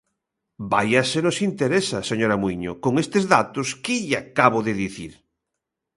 ¡Vaia 0.71 1.01
se 1.11 1.19
nos 1.25 1.37
interesa, 1.49 1.97
señora 2.09 2.39
Muíño, 2.41 2.71
con 2.83 2.93
estes 3.03 3.23
datos 3.35 3.67
que 3.83 3.95
lle 4.05 4.17
acabo 4.23 4.59
de 4.67 4.73
dicir! 4.83 5.11